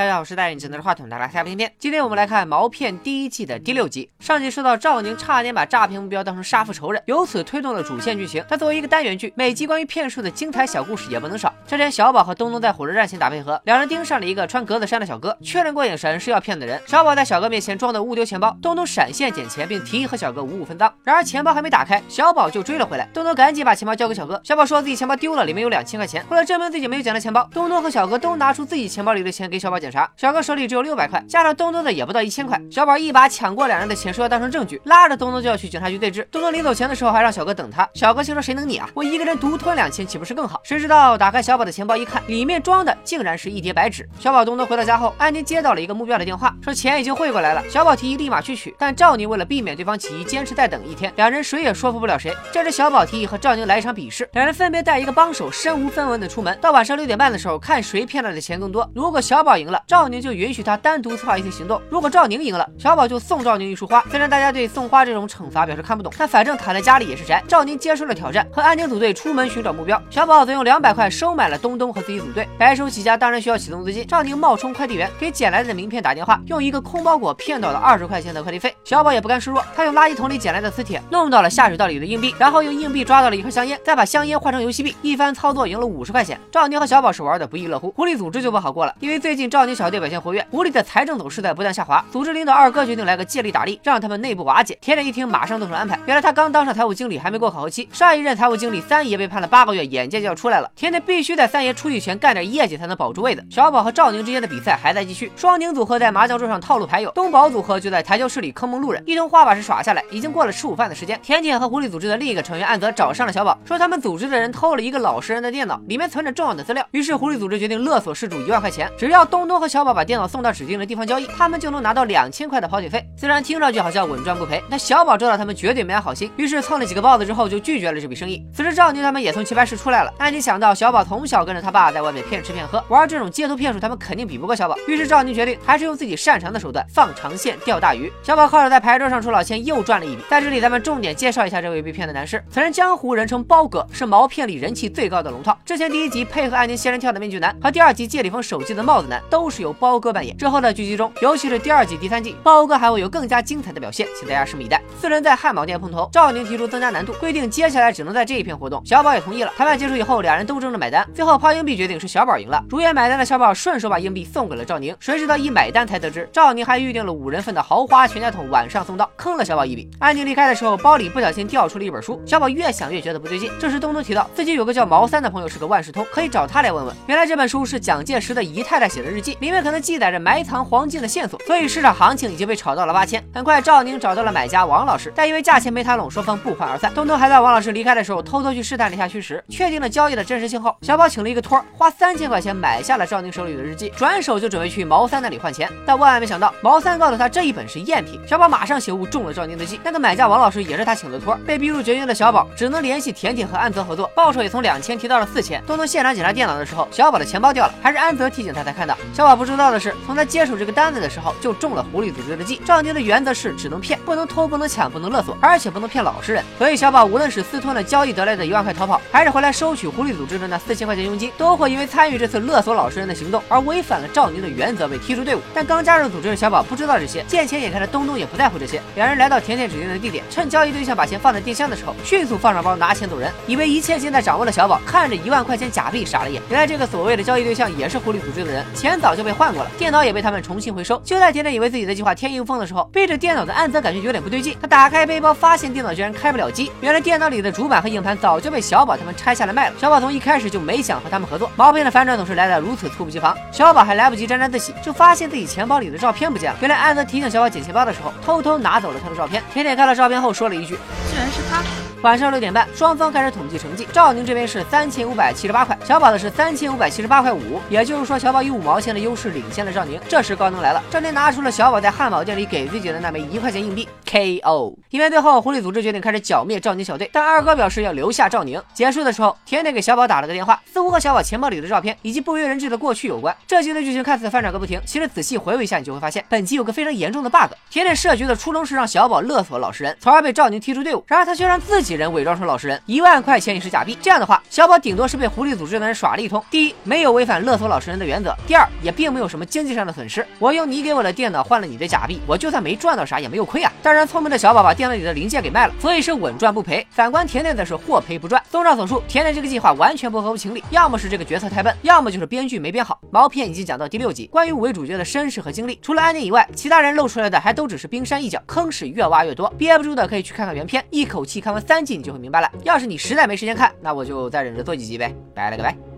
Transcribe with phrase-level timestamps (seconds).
[0.00, 1.70] 大家好，我是戴眼镜拿着话筒的拉下片片。
[1.78, 4.08] 今天我们来看《毛片》第一季的第六集。
[4.18, 8.42] 上集说到赵宁差点把诈骗目标当成杀父仇人，由此推动了主线剧情。
[8.48, 11.52] 但作为一个单元剧，每集关于骗术的精彩小故事也不能少。
[11.66, 16.80] 这天，小宝和东东在火车站前打配合，两人盯上了一个穿格子衫的小哥，确认过眼神是要骗的人。
[16.86, 20.90] 小宝在小哥面前装的误丢钱包，东东闪现捡钱，并提议和小哥五五分赃。
[21.04, 23.06] 然而钱包还没打开，小宝就追了回来。
[23.12, 26.24] 东东赶紧把钱包交给小哥，小宝说自己钱包丢了，里面有两千块钱。
[26.30, 30.10] 为了证明自己没有捡到钱包，东东和小哥都拿出自己钱包里的钱给小宝检查。
[30.16, 32.60] 小哥手里只有六百块，加上东东的也不到一千块。
[32.70, 36.26] 小宝一把抢过两人的钱，说要当成证据，拉着东东就要去警察局对质。
[36.30, 37.88] 东东临走前的时候还让小哥等他。
[37.94, 40.60] 小哥心说谁能你啊，我一个人独吞两千岂不是更好？
[40.62, 44.08] 谁知道打开小宝的钱包一看，里面装的竟然是一叠白纸。
[44.18, 47.62] 小宝东东回到家后，安妮接到了一个目标的电话，说钱已经汇过来了。
[47.68, 51.12] 小宝提议立马去取，但赵宁为了避免对方起疑，坚持再等一天。
[51.16, 52.36] 两人谁也说服不了谁。
[52.52, 58.88] 这时小宝提议和赵宁来一场比试，两人分别带一个帮手，身无分文的出门，到晚上六点半的时候看谁骗来的钱更多。
[58.94, 61.00] 如果小宝赢了，赵宁就允许他单。
[61.00, 64.04] 独策划一些行动，如果赵宁赢了，小宝就送赵宁一束花。
[64.10, 67.42] 虽然大家对送花这种惩罚表示看不懂，但反正躺在家里也是宅。
[67.48, 69.98] 赵宁接受了挑战，和安宁组队出门寻找目标。
[70.10, 72.46] 小宝则用两百块收买了东东和自己组队。
[72.58, 74.06] 白手起家当然需要启动资金。
[74.06, 78.74] 赵宁冒充快递员，给捡来的名片打电话，用一个空包裹骗到了二十块钱的快递费。
[78.84, 86.38] 小宝也不甘示弱，他用垃圾桶里捡来的磁铁弄到了下水道里的硬币，然后用硬币抓到了一盒香烟，再把香烟换成游戏币，一番操作赢了五十块钱。
[86.52, 87.90] 赵宁和小宝是玩的不亦乐乎。
[87.92, 91.70] 狐狸组织就不好过了，因为最近赵赵宁小队表现活跃，狐狸的财政走势在不断。
[91.70, 94.74] 下滑，组织领导二哥决定来个借力打力，让他们内部瓦解。
[94.80, 96.00] 甜甜一听，马上动手安排。
[96.06, 97.86] 原来他刚当上财务经理，还没过考核期。
[97.92, 100.70] 上一任财务经理三爷被判了八个月，眼见就要出来了。
[100.74, 103.44] 甜甜必须在三爷出去前干点业绩，才能保住位子。
[103.50, 109.02] 小宝和赵宁之间的比赛还在继续，双宁组合在麻将桌上套路牌友，东宝组合就在台球室里坑蒙路人。
[109.06, 111.20] 一通花把式耍下来，已经过了吃午饭的时间。
[111.22, 116.84] 甜甜和狐狸组织的另一个成员安泽找上了小宝，说他们组织的人偷了一个老实人的电脑，里面存着重要的资料。
[116.92, 122.50] 于是狐狸组织决定勒索失主一万块钱，只要东东和小宝把电脑送到指定的地方交易，他们就能拿到两千。
[122.50, 128.44] 块的跑腿费，虽然听上去好像稳赚不赔，但小宝知道他们绝对没安好心，于是蹭了几个包子之后就拒绝了这笔生意。
[128.52, 138.12] 此时赵宁他们也从棋牌室出来了，安妮想到小宝从小跟着他爸在外面骗吃骗喝，玩这种街头骗术，他们肯定比不过小宝，于是赵宁决定还是用自己擅长的手段放长线钓大鱼。
[138.20, 140.22] 小宝靠着在牌桌上出老千又赚了一笔。
[140.28, 145.56] 在这里咱们重点介绍一下这位被骗的男士，此人江湖人称包哥，是毛片里人气最高的龙套。
[145.64, 150.36] 之前第一集配合安宁仙人跳的面具男和第二集借李峰手机的帽子男都都是由包哥扮演。
[150.36, 153.10] 之后的剧集中，尤其是第二季、第三季，包哥还会有。
[153.10, 154.80] 更加精彩的表现，请大家拭目以待。
[155.00, 158.80] 四人在汉堡店碰头，赵宁提出增加难度，规定接下来只能在这一片活动。
[158.86, 159.52] 小宝也同意了。
[159.56, 162.62] 谈判结束以后，俩人都争着买单，最后抛硬币决定是小宝赢了。
[162.68, 169.90] 如愿买单的小宝顺手把硬币送给了赵宁，谁知道一买单才得知，赵宁还预定了五人份的豪华全家桶，晚上送到，坑了小宝一笔。
[169.98, 173.50] 安宁离开的时候，包里不小心掉出了一本书，小宝越想越觉得不对劲。
[173.58, 176.94] 这时东东提到自己有个叫毛三的朋友是个万事通，可以找他来问问。
[177.08, 183.20] 原来这本书是蒋介石的姨太太写的日记，里面可能记载着埋藏黄金的线索，所以市场行情已经被炒到了八千。
[183.34, 183.80] 很快赵。
[183.82, 186.92] 宁找到了买家王老师，但因为价钱没谈拢，双方不欢而散。
[186.92, 195.66] 东东还在王老师离开的时候偷偷去试探了一下虚实，确定了交易的真实性后，小宝请了一个托，花三千块钱买下了赵宁手里的日记，转手就准备去毛三那里换钱。
[195.86, 198.20] 但万万没想到，毛三告诉他这一本是赝品。
[198.28, 199.80] 小宝马上醒悟，中了赵宁的计。
[199.82, 205.62] 那个买家王老师也是他请的托，被逼入绝境的小宝只能联系甜甜和安泽合作，报酬也从两千提到了四千。
[205.66, 208.94] 东东现场检查电脑的时候，小宝的钱包掉了，还是安泽提醒他才看到。
[209.20, 212.58] 小宝不知道的是，从他接手这个单子的时候就中了狐狸组织的计。
[212.64, 214.48] 赵宁的原则是只能骗，不能偷。
[214.48, 216.42] 不能抢，不能勒索，而且不能骗老实人。
[216.56, 225.40] 所以小宝无论是私吞了交易得来的一万块逃跑，还是回来收取狐狸组织的那四千块钱佣金，都会因为参与这次勒索老实人的行动而违反了赵宁的原则，被踢出队伍。
[225.52, 228.80] 但刚加入组织的小宝不知道这些，见钱眼开的东东也不在乎这些。
[228.96, 233.30] 两人来到甜甜指定的地点，趁交易对象把钱放在电箱的时候，迅速放上包拿钱走人。
[233.46, 236.42] 以为一切尽在掌握的小宝，看着一万块钱假币傻了眼。
[236.48, 240.96] 原来这个所谓的交易对象也是狐狸组织的人，钱早早就被换过了，电脑也被他们重新回收。
[241.04, 245.20] 就在甜甜以为自己的计划天衣无缝的时候，背着电脑的安泽感觉有点不对劲，他打开背。
[245.20, 249.74] 包发现电脑居然开不了机，原来电脑里的主板和硬盘早就被小宝他们拆下来卖了。
[249.80, 253.36] 小宝从一开始就没想和他们合作，毛片的反转总是来得如此猝不及防。
[253.50, 256.58] 小宝还来不及沾沾自喜，就发现自己钱包里的照片不见了。
[256.60, 259.42] 原来安泽提醒小宝捡钱包的时候，偷偷拿走了他的照片。
[259.52, 260.78] 甜甜看了照片后说了一句
[261.10, 261.60] ：“居然是他。”
[262.02, 263.86] 晚上六点半，双方开始统计成绩。
[263.92, 270.00] 赵宁这边是三千五百七十八块，小宝的是三千五百七十八块五，也就是说小宝以五毛钱的优势领先了赵宁。
[270.08, 273.86] 这时高能来了，赵宁拿出了小宝在汉堡店里给自己的那枚一块钱硬币。
[274.10, 274.74] KO。
[274.90, 278.60] 影片最后，狐狸组织决定开始剿灭赵宁小队，但二哥表示要留下赵宁。
[278.74, 283.34] 结束的时候，甜甜给小宝打了个电话，似乎和小宝钱包里的照片以及不为人知的过去有关。
[283.46, 287.52] 这集的剧情看似翻转个不停，其实仔细回味一下，你就会发现本集有个非常严重的 bug。
[287.70, 291.04] 甜甜设局的初衷是让小宝勒索老实人，从而被赵宁踢出队伍。
[291.06, 293.96] 然而他却让自己人伪装成老实人，一万块钱也是假币。
[294.02, 296.42] 这样的话，小宝顶多是被狐狸组织的人耍了一通。
[296.50, 300.26] 第一，没有违反勒索老实人的原则；第二，也并没有什么经济上的损失。
[300.40, 303.72] 我用你给我的电脑换了你的假币，我就算没赚到啥，也没有亏啊。
[303.82, 306.86] 当然，聪明的小宝把电脑里的零件给卖了，所以是稳赚不赔。
[306.90, 308.42] 反观甜甜则是获赔不赚。
[308.50, 312.98] 综上所述，甜甜这个计划完全不合乎情理，要么是这个角色太笨，要么就是编剧没编好。
[313.10, 319.52] 毛片已经讲到第六集，关于五位主角的身世和经历，除了安妮以外，其他人露出来的还都只是冰山一角，坑是越挖越多。
[319.58, 322.50] 憋不住的可以去看看原片，一口气看完三集你就会明白了。
[322.64, 325.14] 要是你实在没时间看，那我就再忍着做几集呗。
[325.34, 325.89] 拜了个拜。